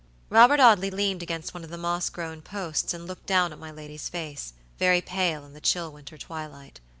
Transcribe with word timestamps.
Robert 0.31 0.59
Audley 0.59 0.89
leaned 0.89 1.21
against 1.21 1.53
one 1.53 1.63
of 1.63 1.69
the 1.69 1.77
moss 1.77 2.09
grown 2.09 2.41
posts 2.41 2.91
and 2.91 3.05
looked 3.05 3.27
down 3.27 3.53
at 3.53 3.59
my 3.59 3.69
lady's 3.69 4.09
face, 4.09 4.53
very 4.79 4.99
pale 4.99 5.45
in 5.45 5.53
the 5.53 5.61
chill 5.61 5.91
winter 5.91 6.17
twilight. 6.17 6.79